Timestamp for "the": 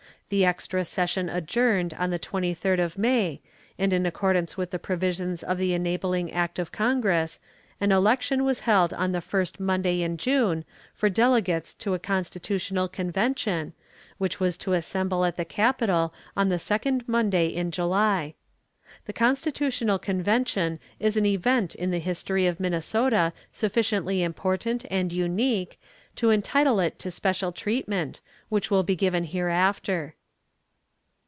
0.31-0.45, 2.09-2.17, 4.71-4.79, 5.57-5.73, 9.11-9.19, 15.35-15.43, 16.47-16.57, 19.07-19.11, 21.91-21.99